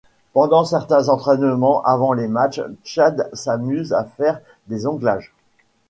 Pendant 0.33 0.65
certains 0.65 1.09
entraînement 1.09 1.83
avant 1.83 2.13
les 2.13 2.27
matchs 2.27 2.61
Chad 2.83 3.29
s'amuse 3.33 3.93
à 3.93 4.03
faire 4.03 4.41
des 4.65 4.79
jonglages. 4.79 5.31